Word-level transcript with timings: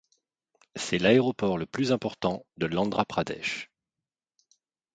C'est 0.75 0.97
l'aéroport 0.97 1.59
le 1.59 1.67
plus 1.67 1.91
important 1.91 2.43
de 2.57 2.65
l'Andhra 2.65 3.05
Pradesh. 3.05 3.69